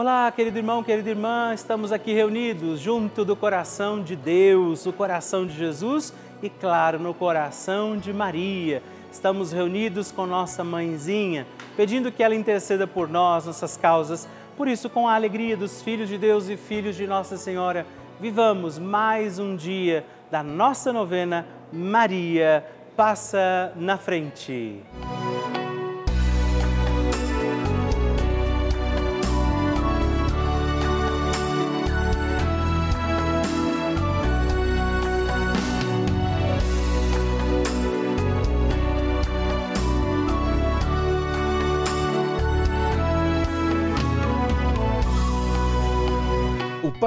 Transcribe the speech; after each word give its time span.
Olá, 0.00 0.30
querido 0.30 0.56
irmão, 0.56 0.80
querida 0.80 1.10
irmã, 1.10 1.52
estamos 1.52 1.90
aqui 1.90 2.12
reunidos 2.12 2.78
junto 2.78 3.24
do 3.24 3.34
coração 3.34 4.00
de 4.00 4.14
Deus, 4.14 4.86
o 4.86 4.92
coração 4.92 5.44
de 5.44 5.52
Jesus 5.52 6.14
e, 6.40 6.48
claro, 6.48 7.00
no 7.00 7.12
coração 7.12 7.96
de 7.96 8.12
Maria. 8.12 8.80
Estamos 9.10 9.50
reunidos 9.50 10.12
com 10.12 10.24
nossa 10.24 10.62
mãezinha, 10.62 11.48
pedindo 11.76 12.12
que 12.12 12.22
ela 12.22 12.36
interceda 12.36 12.86
por 12.86 13.08
nós, 13.08 13.46
nossas 13.46 13.76
causas. 13.76 14.28
Por 14.56 14.68
isso, 14.68 14.88
com 14.88 15.08
a 15.08 15.16
alegria 15.16 15.56
dos 15.56 15.82
filhos 15.82 16.08
de 16.08 16.16
Deus 16.16 16.48
e 16.48 16.56
filhos 16.56 16.94
de 16.94 17.04
Nossa 17.04 17.36
Senhora, 17.36 17.84
vivamos 18.20 18.78
mais 18.78 19.40
um 19.40 19.56
dia 19.56 20.06
da 20.30 20.44
nossa 20.44 20.92
novena 20.92 21.44
Maria 21.72 22.64
Passa 22.96 23.72
na 23.74 23.98
Frente. 23.98 24.80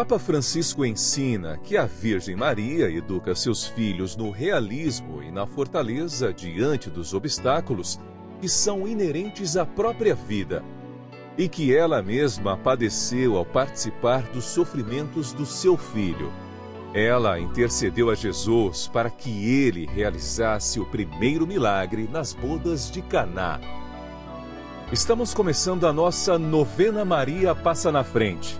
Papa 0.01 0.17
Francisco 0.17 0.83
ensina 0.83 1.59
que 1.59 1.77
a 1.77 1.85
Virgem 1.85 2.35
Maria 2.35 2.89
educa 2.89 3.35
seus 3.35 3.67
filhos 3.67 4.15
no 4.15 4.31
realismo 4.31 5.21
e 5.21 5.31
na 5.31 5.45
fortaleza 5.45 6.33
diante 6.33 6.89
dos 6.89 7.13
obstáculos 7.13 7.99
que 8.39 8.49
são 8.49 8.87
inerentes 8.87 9.55
à 9.55 9.63
própria 9.63 10.15
vida 10.15 10.63
e 11.37 11.47
que 11.47 11.71
ela 11.71 12.01
mesma 12.01 12.57
padeceu 12.57 13.37
ao 13.37 13.45
participar 13.45 14.23
dos 14.23 14.45
sofrimentos 14.45 15.33
do 15.33 15.45
seu 15.45 15.77
filho. 15.77 16.33
Ela 16.95 17.39
intercedeu 17.39 18.09
a 18.09 18.15
Jesus 18.15 18.88
para 18.88 19.11
que 19.11 19.52
ele 19.52 19.86
realizasse 19.86 20.80
o 20.80 20.86
primeiro 20.88 21.45
milagre 21.45 22.09
nas 22.11 22.33
bodas 22.33 22.89
de 22.89 23.03
Caná. 23.03 23.59
Estamos 24.91 25.31
começando 25.31 25.86
a 25.86 25.93
nossa 25.93 26.39
novena 26.39 27.05
Maria 27.05 27.53
Passa 27.53 27.91
na 27.91 28.03
Frente 28.03 28.59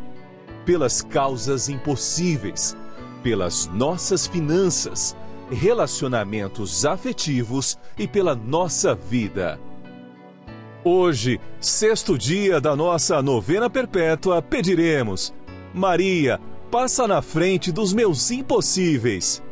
pelas 0.65 1.01
causas 1.01 1.69
impossíveis, 1.69 2.75
pelas 3.23 3.67
nossas 3.67 4.27
finanças, 4.27 5.15
relacionamentos 5.49 6.85
afetivos 6.85 7.77
e 7.97 8.07
pela 8.07 8.35
nossa 8.35 8.95
vida. 8.95 9.59
Hoje, 10.83 11.39
sexto 11.59 12.17
dia 12.17 12.59
da 12.59 12.75
nossa 12.75 13.21
novena 13.21 13.69
perpétua, 13.69 14.41
pediremos: 14.41 15.33
Maria, 15.73 16.39
passa 16.71 17.07
na 17.07 17.21
frente 17.21 17.71
dos 17.71 17.93
meus 17.93 18.31
impossíveis. 18.31 19.43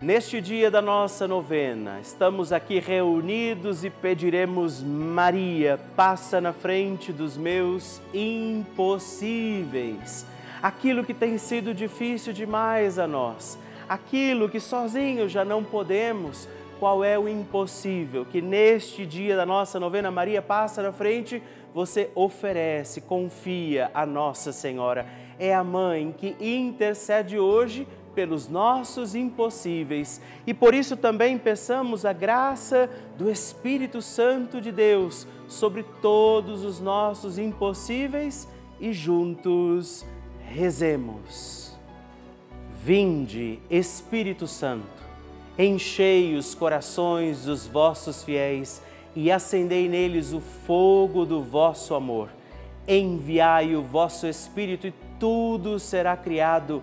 Neste 0.00 0.40
dia 0.40 0.70
da 0.70 0.80
nossa 0.80 1.26
novena, 1.26 1.98
estamos 2.00 2.52
aqui 2.52 2.78
reunidos 2.78 3.84
e 3.84 3.90
pediremos: 3.90 4.80
Maria, 4.80 5.76
passa 5.96 6.40
na 6.40 6.52
frente 6.52 7.12
dos 7.12 7.36
meus 7.36 8.00
impossíveis. 8.14 10.24
Aquilo 10.62 11.02
que 11.02 11.12
tem 11.12 11.36
sido 11.36 11.74
difícil 11.74 12.32
demais 12.32 12.96
a 12.96 13.08
nós, 13.08 13.58
aquilo 13.88 14.48
que 14.48 14.60
sozinho 14.60 15.28
já 15.28 15.44
não 15.44 15.64
podemos, 15.64 16.48
qual 16.78 17.02
é 17.02 17.18
o 17.18 17.28
impossível 17.28 18.24
que 18.24 18.40
neste 18.40 19.04
dia 19.04 19.36
da 19.36 19.44
nossa 19.44 19.80
novena 19.80 20.12
Maria 20.12 20.40
passa 20.40 20.80
na 20.80 20.92
frente, 20.92 21.42
você 21.74 22.08
oferece, 22.14 23.00
confia 23.00 23.90
a 23.92 24.06
Nossa 24.06 24.52
Senhora. 24.52 25.04
É 25.40 25.52
a 25.52 25.64
mãe 25.64 26.14
que 26.16 26.36
intercede 26.40 27.36
hoje 27.36 27.84
pelos 28.18 28.48
nossos 28.48 29.14
impossíveis 29.14 30.20
e 30.44 30.52
por 30.52 30.74
isso 30.74 30.96
também 30.96 31.38
peçamos 31.38 32.04
a 32.04 32.12
graça 32.12 32.90
do 33.16 33.30
Espírito 33.30 34.02
Santo 34.02 34.60
de 34.60 34.72
Deus 34.72 35.24
sobre 35.46 35.84
todos 36.02 36.64
os 36.64 36.80
nossos 36.80 37.38
impossíveis 37.38 38.48
e 38.80 38.92
juntos 38.92 40.04
rezemos. 40.48 41.78
Vinde, 42.82 43.60
Espírito 43.70 44.48
Santo, 44.48 45.00
enchei 45.56 46.34
os 46.34 46.56
corações 46.56 47.44
dos 47.44 47.68
vossos 47.68 48.24
fiéis 48.24 48.82
e 49.14 49.30
acendei 49.30 49.88
neles 49.88 50.32
o 50.32 50.40
fogo 50.40 51.24
do 51.24 51.40
vosso 51.40 51.94
amor. 51.94 52.30
Enviai 52.88 53.76
o 53.76 53.82
vosso 53.82 54.26
Espírito 54.26 54.88
e 54.88 54.94
tudo 55.20 55.78
será 55.78 56.16
criado 56.16 56.82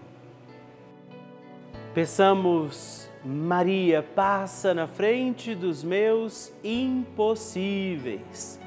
Peçamos, 1.93 3.09
Maria, 3.21 4.01
passa 4.01 4.73
na 4.73 4.87
frente 4.87 5.53
dos 5.53 5.83
meus 5.83 6.49
impossíveis. 6.63 8.57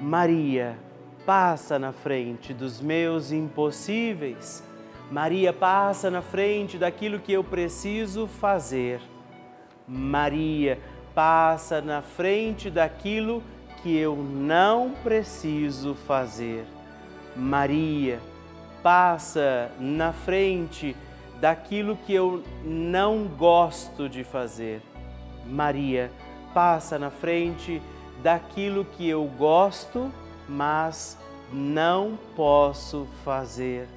Maria, 0.00 0.78
passa 1.26 1.76
na 1.76 1.90
frente 1.90 2.54
dos 2.54 2.80
meus 2.80 3.32
impossíveis. 3.32 4.62
Maria, 5.10 5.52
passa 5.52 6.08
na 6.08 6.22
frente 6.22 6.78
daquilo 6.78 7.18
que 7.18 7.32
eu 7.32 7.42
preciso 7.42 8.28
fazer. 8.28 9.00
Maria, 9.84 10.78
passa 11.16 11.80
na 11.80 12.00
frente 12.00 12.70
daquilo 12.70 13.42
que 13.82 13.96
eu 13.96 14.14
não 14.14 14.92
preciso 15.02 15.96
fazer. 15.96 16.64
Maria, 17.34 18.20
passa 18.84 19.68
na 19.80 20.12
frente 20.12 20.94
daquilo 21.42 21.96
que 21.96 22.14
eu 22.14 22.40
não 22.64 23.24
gosto 23.24 24.08
de 24.08 24.22
fazer. 24.22 24.80
Maria 25.44 26.08
passa 26.54 27.00
na 27.00 27.10
frente 27.10 27.82
daquilo 28.22 28.84
que 28.84 29.08
eu 29.08 29.24
gosto, 29.36 30.08
mas 30.48 31.18
não 31.52 32.16
posso 32.36 33.08
fazer. 33.24 33.88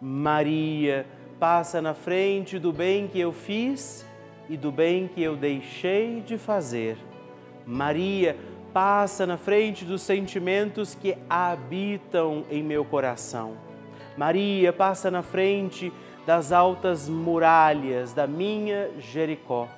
Maria 0.00 1.04
passa 1.38 1.82
na 1.82 1.92
frente 1.92 2.58
do 2.58 2.72
bem 2.72 3.06
que 3.06 3.20
eu 3.20 3.34
fiz 3.34 4.06
e 4.48 4.56
do 4.56 4.72
bem 4.72 5.06
que 5.06 5.22
eu 5.22 5.36
deixei 5.36 6.22
de 6.22 6.38
fazer. 6.38 6.96
Maria 7.66 8.34
passa 8.72 9.26
na 9.26 9.36
frente 9.36 9.84
dos 9.84 10.00
sentimentos 10.00 10.94
que 10.94 11.18
habitam 11.28 12.46
em 12.50 12.62
meu 12.62 12.82
coração. 12.82 13.58
Maria 14.16 14.72
passa 14.72 15.10
na 15.10 15.22
frente 15.22 15.92
das 16.26 16.52
altas 16.52 17.08
muralhas 17.08 18.12
da 18.12 18.26
minha 18.26 18.90
Jericó. 18.98 19.68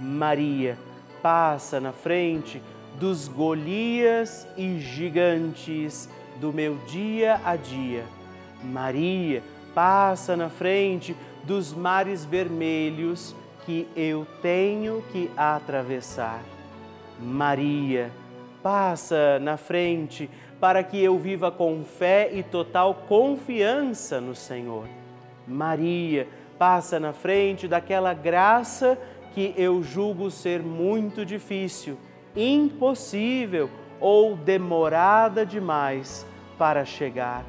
Maria 0.00 0.78
passa 1.22 1.80
na 1.80 1.92
frente 1.92 2.62
dos 2.98 3.28
Golias 3.28 4.46
e 4.56 4.78
gigantes 4.78 6.08
do 6.40 6.52
meu 6.52 6.76
dia 6.86 7.40
a 7.44 7.56
dia. 7.56 8.04
Maria 8.62 9.42
passa 9.74 10.36
na 10.36 10.48
frente 10.48 11.16
dos 11.44 11.72
mares 11.72 12.24
vermelhos 12.24 13.34
que 13.64 13.88
eu 13.96 14.26
tenho 14.40 15.02
que 15.12 15.30
atravessar. 15.36 16.42
Maria 17.18 18.10
passa 18.62 19.38
na 19.40 19.56
frente 19.56 20.30
para 20.60 20.82
que 20.84 21.02
eu 21.02 21.18
viva 21.18 21.50
com 21.50 21.84
fé 21.84 22.30
e 22.32 22.42
total 22.42 22.94
confiança 22.94 24.20
no 24.20 24.34
Senhor. 24.34 24.86
Maria, 25.46 26.28
passa 26.58 27.00
na 27.00 27.12
frente 27.12 27.66
daquela 27.66 28.14
graça 28.14 28.98
que 29.34 29.54
eu 29.56 29.82
julgo 29.82 30.30
ser 30.30 30.62
muito 30.62 31.24
difícil, 31.24 31.98
impossível 32.36 33.68
ou 34.00 34.36
demorada 34.36 35.44
demais 35.44 36.26
para 36.58 36.84
chegar. 36.84 37.44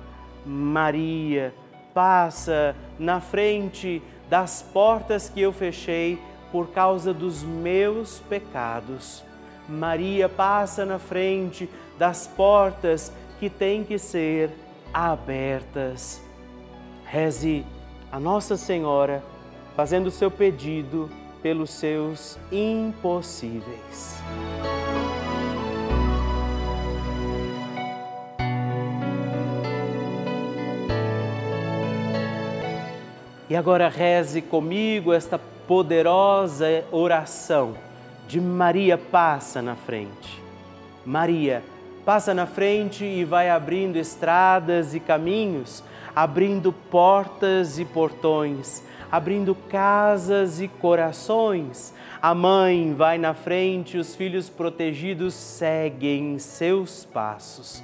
Maria, 0.46 1.54
passa 1.94 2.76
na 2.98 3.20
frente 3.20 4.02
das 4.30 4.62
portas 4.62 5.30
que 5.30 5.42
eu 5.42 5.52
fechei 5.52 6.20
por 6.52 6.70
causa 6.70 7.14
dos 7.14 7.44
meus 7.44 8.20
pecados. 8.22 9.24
Maria 9.68 10.28
passa 10.28 10.86
na 10.86 11.00
frente 11.00 11.70
das 11.98 12.28
portas 12.28 13.12
que 13.40 13.50
têm 13.50 13.84
que 13.84 13.98
ser 13.98 14.52
abertas. 14.94 16.22
Reze 17.06 17.66
a 18.14 18.20
Nossa 18.20 18.56
Senhora 18.56 19.24
fazendo 19.76 20.12
seu 20.12 20.30
pedido 20.30 21.10
pelos 21.42 21.72
seus 21.72 22.38
impossíveis. 22.52 24.22
E 33.50 33.56
agora 33.56 33.90
reze 33.90 34.44
comigo 34.44 35.12
esta 35.12 35.40
poderosa 35.68 36.86
oração 36.92 37.74
de 38.28 38.40
Maria 38.40 38.96
passa 38.96 39.60
na 39.60 39.76
frente. 39.76 40.40
Maria 41.04 41.64
passa 42.06 42.32
na 42.32 42.46
frente 42.46 43.04
e 43.04 43.26
vai 43.26 43.50
abrindo 43.50 43.96
estradas 43.96 44.94
e 44.94 45.00
caminhos, 45.00 45.84
abrindo 46.16 46.72
portas 46.72 47.80
e 47.80 47.86
portões, 47.86 48.84
abrindo 49.12 49.56
casas 49.56 50.62
e 50.62 50.68
corações. 50.68 51.94
A 52.22 52.34
mãe 52.34 52.94
vai 52.94 53.18
na 53.18 53.34
frente, 53.34 53.98
os 53.98 54.16
filhos 54.16 54.50
protegidos 54.50 55.34
seguem 55.34 56.40
seus 56.40 57.06
passos. 57.06 57.84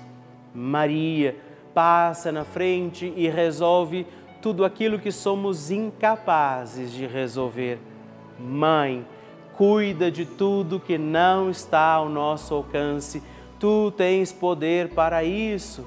Maria 0.54 1.36
passa 1.74 2.32
na 2.32 2.44
frente 2.44 3.14
e 3.16 3.28
resolve 3.30 4.06
tudo 4.42 4.64
aquilo 4.64 5.00
que 5.00 5.12
somos 5.12 5.70
incapazes 5.70 6.92
de 6.92 7.06
resolver. 7.06 7.80
Mãe, 8.40 9.06
cuida 9.58 10.10
de 10.10 10.26
tudo 10.26 10.80
que 10.80 10.98
não 10.98 11.50
está 11.50 11.92
ao 11.92 12.08
nosso 12.08 12.54
alcance. 12.54 13.22
Tu 13.60 13.92
tens 13.92 14.32
poder 14.32 14.90
para 14.90 15.24
isso. 15.24 15.86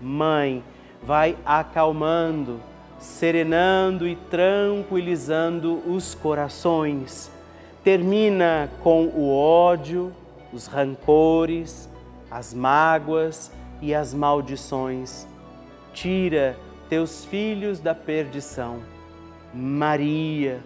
Mãe, 0.00 0.64
vai 1.02 1.36
acalmando, 1.44 2.60
serenando 2.98 4.06
e 4.06 4.16
tranquilizando 4.16 5.82
os 5.86 6.14
corações. 6.14 7.30
Termina 7.82 8.70
com 8.82 9.06
o 9.06 9.34
ódio, 9.34 10.12
os 10.52 10.66
rancores, 10.66 11.88
as 12.30 12.52
mágoas 12.52 13.50
e 13.80 13.94
as 13.94 14.12
maldições. 14.12 15.26
Tira 15.92 16.56
teus 16.88 17.24
filhos 17.24 17.80
da 17.80 17.94
perdição. 17.94 18.80
Maria, 19.52 20.60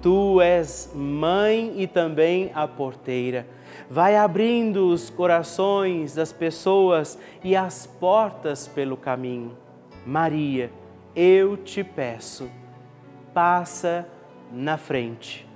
tu 0.00 0.40
és 0.40 0.90
mãe 0.94 1.74
e 1.76 1.86
também 1.86 2.50
a 2.54 2.66
porteira. 2.66 3.46
Vai 3.88 4.16
abrindo 4.16 4.88
os 4.88 5.10
corações 5.10 6.14
das 6.14 6.32
pessoas 6.32 7.18
e 7.42 7.56
as 7.56 7.86
portas 7.86 8.68
pelo 8.68 8.96
caminho. 8.96 9.56
Maria, 10.06 10.70
eu 11.14 11.56
te 11.56 11.84
peço, 11.84 12.50
passa 13.34 14.06
na 14.52 14.76
frente. 14.76 15.46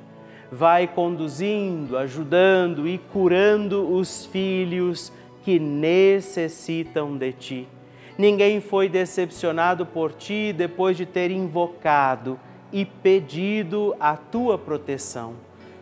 Vai 0.51 0.87
conduzindo, 0.87 1.97
ajudando 1.97 2.87
e 2.87 2.99
curando 2.99 3.93
os 3.93 4.27
filhos 4.27 5.13
que 5.43 5.59
necessitam 5.59 7.17
de 7.17 7.33
ti. 7.33 7.69
Ninguém 8.17 8.61
foi 8.61 8.89
decepcionado 8.89 9.85
por 9.85 10.13
ti 10.13 10.53
depois 10.53 10.97
de 10.97 11.05
ter 11.05 11.31
invocado 11.31 12.39
e 12.73 12.85
pedido 12.85 13.95
a 13.99 14.17
tua 14.17 14.57
proteção. 14.57 15.35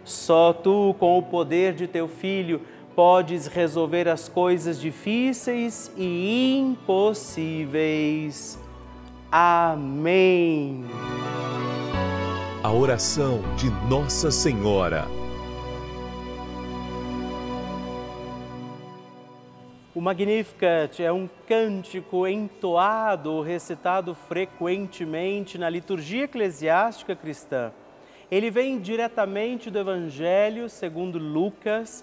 Só 0.04 0.52
tu, 0.52 0.94
com 0.98 1.18
o 1.18 1.22
poder 1.22 1.74
de 1.74 1.86
teu 1.86 2.08
filho, 2.08 2.60
podes 2.94 3.46
resolver 3.46 4.06
as 4.08 4.28
coisas 4.28 4.78
difíceis 4.80 5.90
e 5.96 6.58
impossíveis. 6.58 8.58
Amém. 9.30 10.84
A 12.62 12.70
oração 12.70 13.40
de 13.56 13.70
Nossa 13.88 14.30
Senhora. 14.30 15.06
O 19.94 20.00
Magnificat 20.00 21.02
é 21.02 21.12
um 21.12 21.28
cântico 21.46 22.26
entoado 22.26 23.30
ou 23.30 23.42
recitado 23.42 24.14
frequentemente 24.14 25.58
na 25.58 25.68
liturgia 25.68 26.24
eclesiástica 26.24 27.14
cristã. 27.14 27.70
Ele 28.30 28.50
vem 28.50 28.80
diretamente 28.80 29.70
do 29.70 29.78
Evangelho 29.78 30.70
segundo 30.70 31.18
Lucas, 31.18 32.02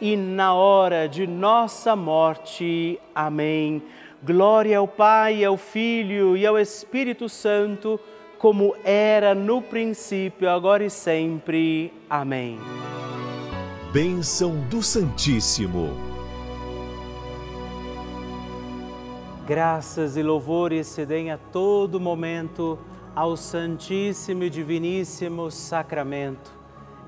na 0.00 0.54
hora 0.54 1.08
de 1.08 1.26
nossa 1.26 1.96
morte. 1.96 3.00
Amém. 3.14 3.82
Glória 4.22 4.78
ao 4.78 4.88
Pai, 4.88 5.44
ao 5.44 5.56
Filho 5.56 6.36
e 6.36 6.46
ao 6.46 6.58
Espírito 6.58 7.28
Santo 7.28 7.98
como 8.38 8.76
era 8.84 9.34
no 9.34 9.62
princípio, 9.62 10.48
agora 10.48 10.84
e 10.84 10.90
sempre. 10.90 11.92
Amém. 12.08 12.58
Bênção 13.92 14.60
do 14.68 14.82
Santíssimo. 14.82 15.90
Graças 19.46 20.16
e 20.16 20.22
louvores 20.22 20.86
se 20.88 21.06
deem 21.06 21.30
a 21.30 21.38
todo 21.38 22.00
momento 22.00 22.78
ao 23.14 23.36
Santíssimo 23.36 24.42
e 24.44 24.50
Diviníssimo 24.50 25.50
Sacramento. 25.50 26.50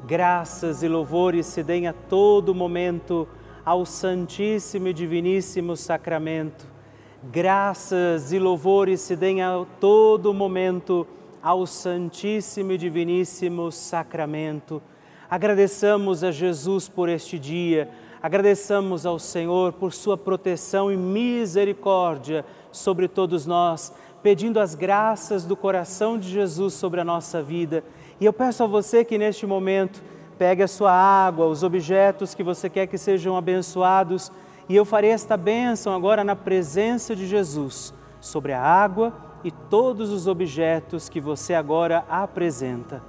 Graças 0.06 0.82
e 0.82 0.88
louvores 0.88 1.46
se 1.46 1.62
deem 1.62 1.86
a 1.86 1.92
todo 1.92 2.54
momento 2.54 3.28
ao 3.64 3.84
Santíssimo 3.84 4.88
e 4.88 4.92
Diviníssimo 4.92 5.76
Sacramento. 5.76 6.66
Graças 7.24 8.32
e 8.32 8.38
louvores 8.38 9.00
se 9.00 9.16
deem 9.16 9.42
a 9.42 9.66
todo 9.80 10.32
momento 10.32 11.06
ao 11.42 11.66
Santíssimo 11.66 12.72
e 12.72 12.78
Diviníssimo 12.78 13.70
Sacramento. 13.70 14.80
Agradeçamos 15.28 16.24
a 16.24 16.30
Jesus 16.30 16.88
por 16.88 17.08
este 17.08 17.38
dia, 17.38 17.90
agradeçamos 18.22 19.04
ao 19.04 19.18
Senhor 19.18 19.74
por 19.74 19.92
Sua 19.92 20.16
proteção 20.16 20.90
e 20.90 20.96
misericórdia 20.96 22.46
sobre 22.72 23.08
todos 23.08 23.44
nós, 23.44 23.92
pedindo 24.22 24.58
as 24.58 24.74
graças 24.74 25.44
do 25.44 25.54
coração 25.54 26.18
de 26.18 26.28
Jesus 26.28 26.72
sobre 26.74 27.00
a 27.00 27.04
nossa 27.04 27.42
vida. 27.42 27.84
E 28.20 28.24
eu 28.24 28.32
peço 28.32 28.64
a 28.64 28.66
você 28.66 29.04
que 29.04 29.16
neste 29.16 29.46
momento 29.46 30.02
pegue 30.38 30.62
a 30.62 30.68
sua 30.68 30.92
água, 30.92 31.46
os 31.46 31.62
objetos 31.62 32.34
que 32.34 32.42
você 32.42 32.68
quer 32.68 32.86
que 32.86 32.98
sejam 32.98 33.36
abençoados, 33.36 34.30
e 34.68 34.76
eu 34.76 34.84
farei 34.84 35.10
esta 35.10 35.36
bênção 35.36 35.94
agora 35.94 36.22
na 36.22 36.36
presença 36.36 37.14
de 37.16 37.26
Jesus 37.26 37.94
sobre 38.20 38.52
a 38.52 38.60
água 38.60 39.12
e 39.42 39.50
todos 39.50 40.10
os 40.10 40.26
objetos 40.26 41.08
que 41.08 41.20
você 41.20 41.54
agora 41.54 42.04
apresenta. 42.08 43.02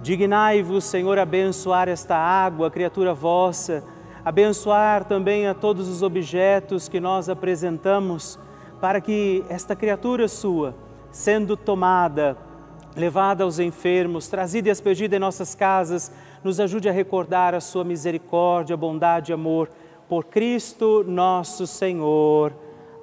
Dignai-vos, 0.00 0.84
Senhor, 0.84 1.18
abençoar 1.18 1.88
esta 1.88 2.16
água, 2.16 2.70
criatura 2.70 3.12
vossa, 3.12 3.82
abençoar 4.24 5.04
também 5.04 5.46
a 5.46 5.54
todos 5.54 5.88
os 5.88 6.02
objetos 6.02 6.88
que 6.88 7.00
nós 7.00 7.28
apresentamos, 7.28 8.38
para 8.80 9.00
que 9.00 9.44
esta 9.48 9.74
criatura 9.74 10.28
sua, 10.28 10.74
sendo 11.10 11.56
tomada, 11.56 12.36
levada 12.96 13.44
aos 13.44 13.58
enfermos, 13.58 14.28
trazida 14.28 14.68
e 14.68 14.70
aspergida 14.70 15.16
em 15.16 15.20
nossas 15.20 15.54
casas, 15.54 16.12
nos 16.42 16.60
ajude 16.60 16.88
a 16.88 16.92
recordar 16.92 17.54
a 17.54 17.60
sua 17.60 17.84
misericórdia, 17.84 18.76
bondade 18.76 19.32
e 19.32 19.34
amor 19.34 19.68
por 20.08 20.24
Cristo 20.24 21.04
nosso 21.06 21.66
Senhor. 21.66 22.52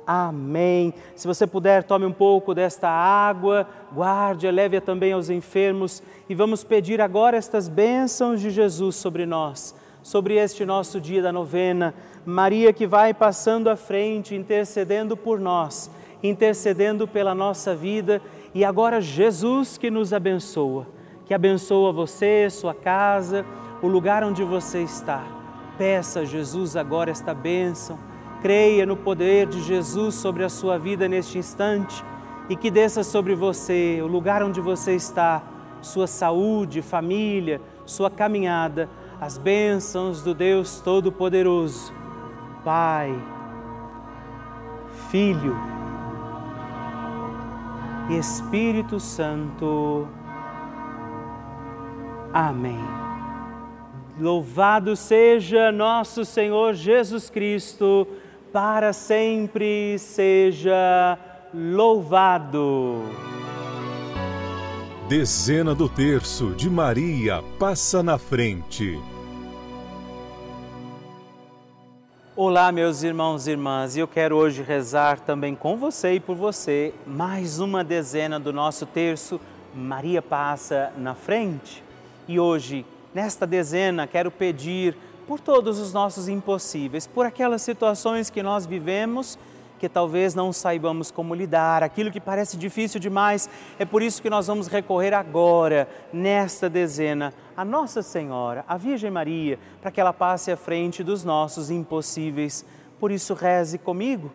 Amém. 0.07 0.93
Se 1.15 1.27
você 1.27 1.47
puder, 1.47 1.83
tome 1.83 2.05
um 2.05 2.11
pouco 2.11 2.53
desta 2.53 2.87
água, 2.89 3.67
guarde, 3.91 4.49
leve-a 4.49 4.81
também 4.81 5.13
aos 5.13 5.29
enfermos 5.29 6.03
e 6.29 6.35
vamos 6.35 6.63
pedir 6.63 7.01
agora 7.01 7.37
estas 7.37 7.67
bênçãos 7.67 8.39
de 8.39 8.51
Jesus 8.51 8.95
sobre 8.95 9.25
nós, 9.25 9.75
sobre 10.03 10.35
este 10.35 10.63
nosso 10.63 11.01
dia 11.01 11.23
da 11.23 11.31
novena. 11.31 11.93
Maria 12.23 12.71
que 12.71 12.85
vai 12.85 13.13
passando 13.13 13.67
à 13.67 13.75
frente, 13.75 14.35
intercedendo 14.35 15.17
por 15.17 15.39
nós, 15.39 15.89
intercedendo 16.21 17.07
pela 17.07 17.33
nossa 17.33 17.75
vida 17.75 18.21
e 18.55 18.65
agora 18.65 18.99
Jesus 18.99 19.77
que 19.77 19.91
nos 19.91 20.11
abençoa, 20.13 20.87
que 21.25 21.33
abençoa 21.35 21.91
você, 21.91 22.49
sua 22.49 22.73
casa, 22.73 23.45
o 23.83 23.87
lugar 23.87 24.23
onde 24.23 24.43
você 24.43 24.81
está. 24.81 25.23
Peça 25.77 26.21
a 26.21 26.25
Jesus 26.25 26.75
agora 26.75 27.11
esta 27.11 27.33
bênção 27.33 27.99
creia 28.45 28.85
no 28.85 28.95
poder 28.95 29.47
de 29.47 29.59
Jesus 29.63 30.13
sobre 30.13 30.43
a 30.43 30.49
sua 30.49 30.77
vida 30.77 31.07
neste 31.07 31.39
instante 31.39 32.05
e 32.47 32.55
que 32.55 32.69
desça 32.69 33.03
sobre 33.03 33.33
você, 33.33 33.99
o 34.03 34.05
lugar 34.05 34.43
onde 34.43 34.61
você 34.61 34.93
está, 34.93 35.41
sua 35.81 36.05
saúde, 36.05 36.83
família, 36.83 37.59
sua 37.87 38.07
caminhada, 38.07 38.87
as 39.19 39.39
bênçãos 39.39 40.21
do 40.21 40.35
Deus 40.35 40.79
Todo-Poderoso. 40.79 41.91
Pai, 42.63 43.19
Filho 45.09 45.74
Espírito 48.09 48.99
Santo. 48.99 50.07
Amém. 52.31 52.79
Louvado 54.19 54.95
seja 54.95 55.71
nosso 55.71 56.23
Senhor 56.23 56.73
Jesus 56.73 57.29
Cristo 57.29 58.07
para 58.53 58.93
sempre 58.93 59.97
seja 59.97 61.17
louvado. 61.53 63.01
Dezena 65.09 65.75
do 65.75 65.89
terço 65.89 66.51
de 66.51 66.69
Maria 66.69 67.43
passa 67.59 68.01
na 68.01 68.17
frente. 68.17 68.99
Olá, 72.37 72.69
meus 72.69 73.01
irmãos 73.01 73.47
e 73.47 73.51
irmãs, 73.51 73.95
e 73.95 74.01
eu 74.01 74.07
quero 74.09 74.35
hoje 74.35 74.61
rezar 74.61 75.21
também 75.21 75.55
com 75.55 75.77
você 75.77 76.15
e 76.15 76.19
por 76.19 76.35
você 76.35 76.93
mais 77.07 77.59
uma 77.59 77.81
dezena 77.81 78.37
do 78.37 78.51
nosso 78.51 78.85
terço 78.85 79.39
Maria 79.73 80.21
passa 80.21 80.91
na 80.97 81.15
frente. 81.15 81.81
E 82.27 82.37
hoje, 82.37 82.85
nesta 83.13 83.47
dezena, 83.47 84.05
quero 84.05 84.29
pedir 84.29 84.97
por 85.25 85.39
todos 85.39 85.79
os 85.79 85.93
nossos 85.93 86.27
impossíveis, 86.27 87.07
por 87.07 87.25
aquelas 87.25 87.61
situações 87.61 88.29
que 88.29 88.43
nós 88.43 88.65
vivemos 88.65 89.39
que 89.79 89.89
talvez 89.89 90.33
não 90.33 90.53
saibamos 90.53 91.11
como 91.11 91.35
lidar, 91.35 91.83
aquilo 91.83 92.11
que 92.11 92.19
parece 92.19 92.57
difícil 92.57 92.99
demais. 92.99 93.49
É 93.77 93.85
por 93.85 94.01
isso 94.01 94.21
que 94.21 94.29
nós 94.29 94.47
vamos 94.47 94.67
recorrer 94.67 95.13
agora, 95.13 95.87
nesta 96.11 96.69
dezena, 96.69 97.33
a 97.55 97.63
Nossa 97.63 98.01
Senhora, 98.01 98.63
a 98.67 98.77
Virgem 98.77 99.11
Maria, 99.11 99.59
para 99.81 99.91
que 99.91 99.99
ela 99.99 100.13
passe 100.13 100.51
à 100.51 100.57
frente 100.57 101.03
dos 101.03 101.23
nossos 101.23 101.69
impossíveis. 101.69 102.65
Por 102.99 103.11
isso, 103.11 103.33
reze 103.33 103.77
comigo. 103.77 104.31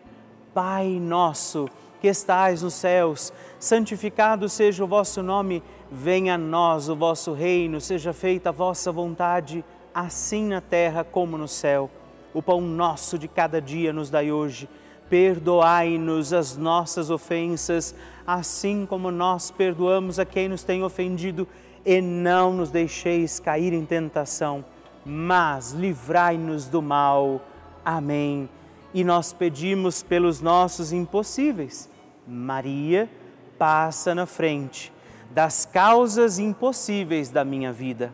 Pai 0.53 0.99
nosso, 0.99 1.69
que 2.01 2.07
estais 2.07 2.63
nos 2.63 2.73
céus, 2.73 3.31
santificado 3.59 4.49
seja 4.49 4.83
o 4.83 4.87
vosso 4.87 5.21
nome, 5.21 5.63
venha 5.89 6.33
a 6.33 6.37
nós 6.37 6.89
o 6.89 6.95
vosso 6.95 7.31
reino, 7.31 7.79
seja 7.79 8.11
feita 8.11 8.49
a 8.49 8.51
vossa 8.51 8.91
vontade 8.91 9.63
assim 9.93 10.47
na 10.47 10.59
terra 10.59 11.03
como 11.03 11.37
no 11.37 11.47
céu. 11.47 11.89
O 12.33 12.41
pão 12.41 12.59
nosso 12.59 13.19
de 13.19 13.27
cada 13.27 13.61
dia 13.61 13.93
nos 13.93 14.09
dai 14.09 14.31
hoje. 14.31 14.67
Perdoai-nos 15.11 16.31
as 16.31 16.55
nossas 16.55 17.09
ofensas, 17.09 17.93
assim 18.25 18.85
como 18.85 19.11
nós 19.11 19.51
perdoamos 19.51 20.17
a 20.17 20.23
quem 20.23 20.47
nos 20.47 20.63
tem 20.63 20.85
ofendido, 20.85 21.45
e 21.85 21.99
não 21.99 22.53
nos 22.53 22.71
deixeis 22.71 23.37
cair 23.37 23.73
em 23.73 23.83
tentação, 23.85 24.63
mas 25.05 25.73
livrai-nos 25.73 26.67
do 26.67 26.81
mal. 26.81 27.41
Amém. 27.83 28.47
E 28.93 29.03
nós 29.03 29.33
pedimos 29.33 30.01
pelos 30.01 30.39
nossos 30.39 30.93
impossíveis. 30.93 31.89
Maria, 32.25 33.09
passa 33.57 34.15
na 34.15 34.25
frente 34.25 34.93
das 35.31 35.65
causas 35.65 36.39
impossíveis 36.39 37.29
da 37.29 37.43
minha 37.43 37.73
vida. 37.73 38.13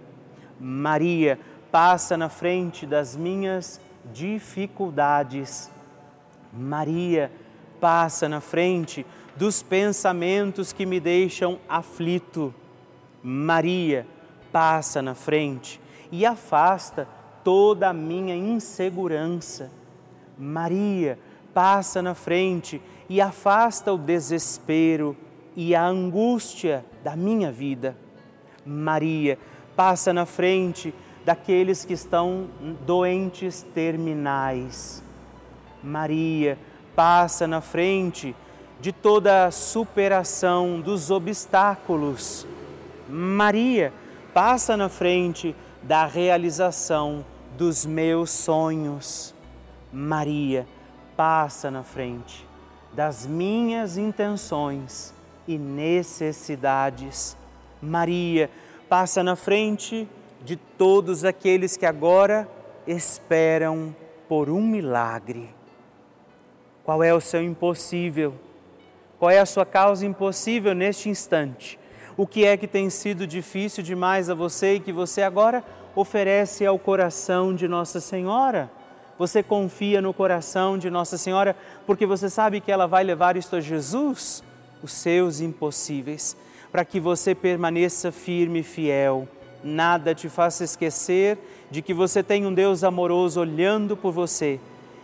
Maria, 0.59 1.39
passa 1.71 2.17
na 2.17 2.27
frente 2.27 2.87
das 2.87 3.15
minhas 3.15 3.79
dificuldades. 4.11 5.69
Maria 6.53 7.31
passa 7.79 8.27
na 8.27 8.41
frente 8.41 9.05
dos 9.35 9.61
pensamentos 9.61 10.73
que 10.73 10.85
me 10.85 10.99
deixam 10.99 11.59
aflito. 11.67 12.53
Maria 13.21 14.05
passa 14.51 15.01
na 15.01 15.13
frente 15.13 15.79
e 16.11 16.25
afasta 16.25 17.07
toda 17.43 17.89
a 17.89 17.93
minha 17.93 18.35
insegurança. 18.35 19.71
Maria 20.37 21.19
passa 21.53 22.01
na 22.01 22.13
frente 22.13 22.81
e 23.09 23.21
afasta 23.21 23.93
o 23.93 23.97
desespero 23.97 25.15
e 25.55 25.73
a 25.73 25.85
angústia 25.85 26.85
da 27.03 27.15
minha 27.15 27.51
vida. 27.51 27.95
Maria 28.65 29.39
passa 29.75 30.11
na 30.13 30.25
frente 30.25 30.93
daqueles 31.25 31.85
que 31.85 31.93
estão 31.93 32.47
doentes 32.85 33.61
terminais. 33.73 35.03
Maria 35.87 36.59
passa 36.95 37.47
na 37.47 37.61
frente 37.61 38.35
de 38.79 38.91
toda 38.91 39.45
a 39.45 39.51
superação 39.51 40.79
dos 40.79 41.09
obstáculos. 41.09 42.45
Maria 43.09 43.93
passa 44.33 44.75
na 44.77 44.89
frente 44.89 45.55
da 45.81 46.05
realização 46.05 47.25
dos 47.57 47.85
meus 47.85 48.29
sonhos. 48.29 49.33
Maria, 49.91 50.67
passa 51.15 51.71
na 51.71 51.81
frente 51.81 52.45
das 52.93 53.25
minhas 53.25 53.97
intenções 53.97 55.13
e 55.47 55.57
necessidades. 55.57 57.37
Maria, 57.81 58.49
passa 58.89 59.23
na 59.23 59.35
frente 59.35 60.07
de 60.43 60.55
todos 60.55 61.23
aqueles 61.23 61.77
que 61.77 61.85
agora 61.85 62.47
esperam 62.85 63.95
por 64.27 64.49
um 64.49 64.61
milagre. 64.61 65.56
Qual 66.87 67.03
é 67.03 67.13
o 67.13 67.19
seu 67.19 67.43
impossível? 67.43 68.33
Qual 69.19 69.29
é 69.29 69.39
a 69.39 69.45
sua 69.45 69.65
causa 69.65 70.05
impossível 70.05 70.73
neste 70.73 71.09
instante? 71.09 71.77
O 72.15 72.25
que 72.25 72.45
é 72.45 72.55
que 72.55 72.65
tem 72.65 72.89
sido 72.89 73.27
difícil 73.27 73.83
demais 73.83 74.29
a 74.29 74.33
você 74.33 74.75
e 74.75 74.79
que 74.79 74.93
você 74.93 75.21
agora 75.21 75.65
oferece 75.93 76.65
ao 76.65 76.79
coração 76.79 77.53
de 77.53 77.67
Nossa 77.67 77.99
Senhora? 77.99 78.71
Você 79.19 79.43
confia 79.43 80.01
no 80.01 80.13
coração 80.13 80.77
de 80.77 80.89
Nossa 80.89 81.17
Senhora 81.17 81.57
porque 81.85 82.05
você 82.05 82.29
sabe 82.29 82.61
que 82.61 82.71
ela 82.71 82.87
vai 82.87 83.03
levar 83.03 83.35
isto 83.35 83.57
a 83.57 83.59
Jesus, 83.59 84.41
os 84.81 84.93
seus 84.93 85.41
impossíveis, 85.41 86.37
para 86.71 86.85
que 86.85 87.01
você 87.01 87.35
permaneça 87.35 88.13
firme 88.13 88.59
e 88.59 88.63
fiel. 88.63 89.27
Nada 89.61 90.15
te 90.15 90.29
faça 90.29 90.63
esquecer 90.63 91.37
de 91.69 91.81
que 91.81 91.93
você 91.93 92.23
tem 92.23 92.45
um 92.45 92.53
Deus 92.53 92.81
amoroso 92.81 93.41
olhando 93.41 93.97
por 93.97 94.13
você 94.13 94.57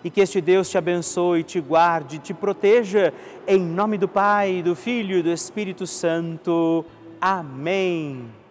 e 0.04 0.10
que 0.10 0.22
este 0.22 0.42
Deus 0.42 0.70
te 0.70 0.78
abençoe, 0.78 1.44
te 1.44 1.60
guarde, 1.60 2.20
te 2.20 2.34
proteja, 2.34 3.14
em 3.48 3.60
nome 3.60 3.98
do 3.98 4.08
Pai, 4.08 4.62
do 4.62 4.76
Filho 4.76 5.18
e 5.18 5.24
do 5.24 5.32
Espírito 5.32 5.88
Santo. 5.88 6.86
Amém. 7.22 8.43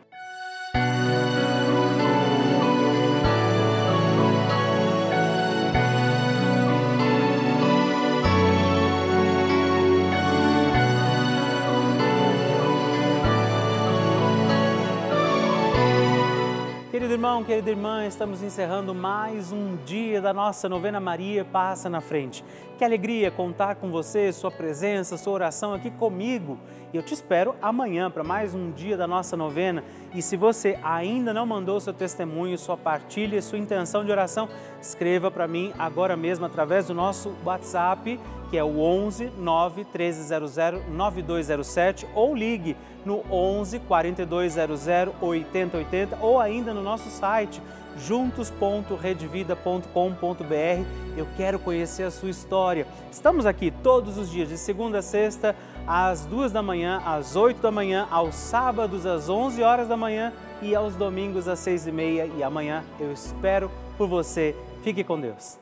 Irmão, 17.23 17.45
querida 17.45 17.71
irmã, 17.71 18.05
estamos 18.05 18.43
encerrando 18.43 18.93
mais 18.93 19.53
um 19.53 19.77
dia 19.85 20.21
da 20.21 20.35
nossa 20.35 20.69
novena 20.69 20.99
Maria 20.99 21.45
Passa 21.45 21.89
na 21.89 22.01
Frente. 22.01 22.45
Que 22.77 22.85
alegria 22.85 23.31
contar 23.31 23.77
com 23.77 23.93
você, 23.93 24.33
sua 24.33 24.51
presença, 24.51 25.17
sua 25.17 25.33
oração 25.33 25.73
aqui 25.73 25.89
comigo. 25.89 26.59
E 26.93 26.97
eu 26.97 27.03
te 27.03 27.15
espero 27.15 27.55
amanhã 27.63 28.11
para 28.11 28.25
mais 28.25 28.57
um 28.57 28.73
dia 28.73 28.97
da 28.97 29.07
nossa 29.07 29.37
novena. 29.37 29.85
E 30.15 30.21
se 30.21 30.37
você 30.37 30.79
ainda 30.83 31.33
não 31.33 31.47
mandou 31.47 31.81
seu 31.81 31.93
testemunho, 31.93 32.59
sua 32.59 32.77
partilha, 32.77 33.41
sua 33.41 33.59
intenção 33.59 34.05
de 34.05 34.11
oração, 34.11 34.49
escreva 34.81 35.31
para 35.31 35.49
mim 35.49 35.73
agora 35.79 36.17
mesmo 36.17 36.45
através 36.45 36.87
do 36.87 36.95
nosso 36.95 37.35
WhatsApp, 37.45 38.21
que 38.51 38.59
é 38.59 38.65
o 38.65 38.79
11 38.79 39.33
9 39.39 39.85
1300 39.85 40.57
9207 40.89 42.07
ou 42.15 42.35
ligue 42.35 42.77
no 43.07 43.25
11 43.31 43.79
4200 43.81 44.87
8080 45.21 46.19
ou 46.21 46.39
ainda 46.39 46.75
no 46.75 46.83
nosso 46.83 47.09
site 47.09 47.63
juntos.redvida.com.br. 47.99 50.87
Eu 51.17 51.27
quero 51.37 51.59
conhecer 51.59 52.05
a 52.05 52.11
sua 52.11 52.31
história. 52.31 52.87
Estamos 53.11 53.45
aqui 53.47 53.73
todos 53.83 54.19
os 54.19 54.31
dias, 54.31 54.49
de 54.49 54.59
segunda 54.59 54.99
a 54.99 55.03
sexta, 55.03 55.57
às 55.87 56.27
duas 56.27 56.53
da 56.53 56.63
manhã, 56.63 57.03
às 57.05 57.37
oito 57.37 57.61
da 57.61 57.71
manhã, 57.71 58.07
aos 58.11 58.35
sábados 58.35 59.07
às 59.07 59.29
onze 59.29 59.63
horas 59.63 59.89
da 59.89 59.97
manhã 59.97 60.33
e 60.61 60.75
aos 60.75 60.95
domingos 60.95 61.49
às 61.49 61.59
seis 61.59 61.87
e 61.87 61.93
meia. 61.93 62.27
E 62.37 62.43
amanhã 62.43 62.85
eu 62.99 63.13
espero 63.13 63.71
por 63.97 64.09
você. 64.09 64.57
Fique 64.83 65.05
com 65.05 65.21
Deus. 65.21 65.62